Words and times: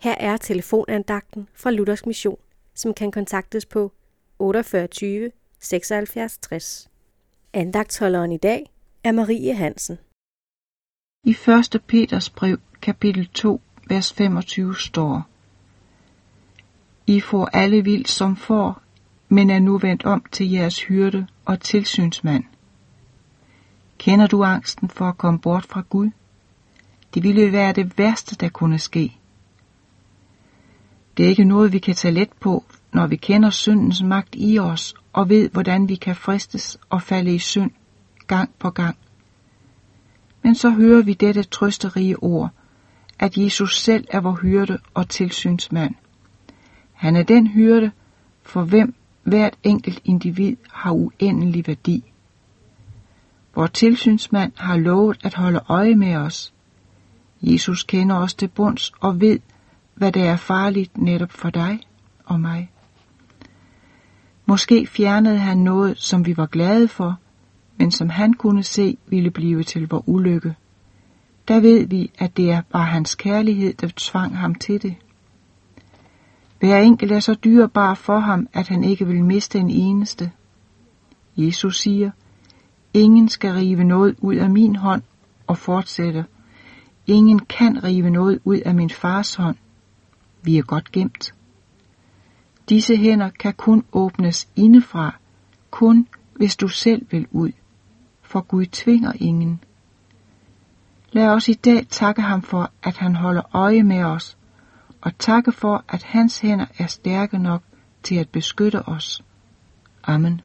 Her 0.00 0.14
er 0.14 0.36
telefonandagten 0.36 1.48
fra 1.54 1.70
Luthers 1.70 2.06
Mission, 2.06 2.38
som 2.74 2.94
kan 2.94 3.10
kontaktes 3.10 3.66
på 3.66 3.92
48 4.38 5.30
76 5.60 6.38
60. 6.38 6.88
Andagtholderen 7.52 8.32
i 8.32 8.36
dag 8.36 8.70
er 9.04 9.12
Marie 9.12 9.54
Hansen. 9.54 9.98
I 11.24 11.36
1. 11.74 11.82
Peters 11.86 12.30
brev, 12.30 12.58
kapitel 12.82 13.26
2, 13.26 13.60
vers 13.88 14.12
25 14.12 14.74
står, 14.76 15.22
I 17.06 17.20
får 17.20 17.46
alle 17.46 17.84
vildt 17.84 18.08
som 18.08 18.36
får, 18.36 18.82
men 19.28 19.50
er 19.50 19.58
nu 19.58 19.78
vendt 19.78 20.04
om 20.04 20.24
til 20.32 20.50
jeres 20.50 20.82
hyrde 20.82 21.26
og 21.44 21.60
tilsynsmand. 21.60 22.44
Kender 23.98 24.26
du 24.26 24.44
angsten 24.44 24.88
for 24.88 25.04
at 25.04 25.18
komme 25.18 25.38
bort 25.38 25.66
fra 25.66 25.82
Gud? 25.88 26.10
Det 27.14 27.22
ville 27.22 27.52
være 27.52 27.72
det 27.72 27.98
værste, 27.98 28.36
der 28.36 28.48
kunne 28.48 28.78
ske. 28.78 29.18
Det 31.18 31.24
er 31.24 31.30
ikke 31.30 31.44
noget, 31.44 31.72
vi 31.72 31.78
kan 31.78 31.94
tage 31.94 32.14
let 32.14 32.32
på, 32.40 32.64
når 32.92 33.06
vi 33.06 33.16
kender 33.16 33.50
syndens 33.50 34.02
magt 34.02 34.34
i 34.38 34.58
os 34.58 34.94
og 35.12 35.28
ved, 35.28 35.50
hvordan 35.50 35.88
vi 35.88 35.94
kan 35.94 36.16
fristes 36.16 36.78
og 36.90 37.02
falde 37.02 37.34
i 37.34 37.38
synd 37.38 37.70
gang 38.26 38.50
på 38.58 38.70
gang. 38.70 38.96
Men 40.42 40.54
så 40.54 40.70
hører 40.70 41.02
vi 41.02 41.12
dette 41.12 41.42
trøsterige 41.42 42.22
ord, 42.22 42.50
at 43.18 43.36
Jesus 43.36 43.80
selv 43.80 44.06
er 44.10 44.20
vor 44.20 44.38
hyrde 44.42 44.78
og 44.94 45.08
tilsynsmand. 45.08 45.94
Han 46.92 47.16
er 47.16 47.22
den 47.22 47.46
hyrde, 47.46 47.90
for 48.42 48.62
hvem 48.62 48.94
hvert 49.22 49.54
enkelt 49.62 50.00
individ 50.04 50.56
har 50.70 50.92
uendelig 50.92 51.66
værdi. 51.66 52.12
Vor 53.54 53.66
tilsynsmand 53.66 54.52
har 54.56 54.76
lovet 54.76 55.18
at 55.22 55.34
holde 55.34 55.60
øje 55.68 55.94
med 55.94 56.16
os. 56.16 56.52
Jesus 57.42 57.82
kender 57.82 58.16
os 58.16 58.34
til 58.34 58.48
bunds 58.48 58.92
og 59.00 59.20
ved, 59.20 59.38
hvad 59.98 60.12
der 60.12 60.24
er 60.24 60.36
farligt 60.36 60.98
netop 60.98 61.32
for 61.32 61.50
dig 61.50 61.80
og 62.24 62.40
mig. 62.40 62.70
Måske 64.46 64.86
fjernede 64.86 65.38
han 65.38 65.58
noget, 65.58 65.98
som 65.98 66.26
vi 66.26 66.36
var 66.36 66.46
glade 66.46 66.88
for, 66.88 67.18
men 67.76 67.90
som 67.90 68.08
han 68.08 68.32
kunne 68.32 68.62
se 68.62 68.98
ville 69.06 69.30
blive 69.30 69.62
til 69.62 69.88
vor 69.88 70.04
ulykke. 70.06 70.54
Der 71.48 71.60
ved 71.60 71.86
vi, 71.86 72.10
at 72.18 72.36
det 72.36 72.50
er 72.50 72.62
bare 72.72 72.84
hans 72.84 73.14
kærlighed, 73.14 73.74
der 73.74 73.88
tvang 73.96 74.36
ham 74.36 74.54
til 74.54 74.82
det. 74.82 74.94
Hver 76.58 76.78
enkelt 76.78 77.12
er 77.12 77.20
så 77.20 77.34
dyrebar 77.34 77.94
for 77.94 78.18
ham, 78.18 78.48
at 78.52 78.68
han 78.68 78.84
ikke 78.84 79.06
vil 79.06 79.24
miste 79.24 79.58
en 79.58 79.70
eneste. 79.70 80.32
Jesus 81.36 81.80
siger, 81.80 82.10
ingen 82.94 83.28
skal 83.28 83.52
rive 83.52 83.84
noget 83.84 84.16
ud 84.18 84.36
af 84.36 84.50
min 84.50 84.76
hånd 84.76 85.02
og 85.46 85.58
fortsætter. 85.58 86.24
Ingen 87.06 87.38
kan 87.38 87.84
rive 87.84 88.10
noget 88.10 88.38
ud 88.44 88.56
af 88.56 88.74
min 88.74 88.90
fars 88.90 89.34
hånd. 89.34 89.56
Vi 90.48 90.58
er 90.58 90.62
godt 90.62 90.92
gemt. 90.92 91.34
Disse 92.68 92.96
hænder 92.96 93.30
kan 93.30 93.54
kun 93.54 93.84
åbnes 93.92 94.48
indefra, 94.56 95.16
kun 95.70 96.08
hvis 96.36 96.56
du 96.56 96.68
selv 96.68 97.06
vil 97.10 97.26
ud, 97.30 97.52
for 98.22 98.40
Gud 98.40 98.66
tvinger 98.66 99.12
ingen. 99.14 99.60
Lad 101.12 101.28
os 101.28 101.48
i 101.48 101.54
dag 101.54 101.86
takke 101.88 102.22
ham 102.22 102.42
for, 102.42 102.70
at 102.82 102.96
han 102.96 103.16
holder 103.16 103.56
øje 103.56 103.82
med 103.82 104.02
os, 104.02 104.36
og 105.00 105.18
takke 105.18 105.52
for, 105.52 105.84
at 105.88 106.02
hans 106.02 106.38
hænder 106.38 106.66
er 106.78 106.86
stærke 106.86 107.38
nok 107.38 107.62
til 108.02 108.14
at 108.14 108.28
beskytte 108.28 108.82
os. 108.82 109.24
Amen. 110.02 110.40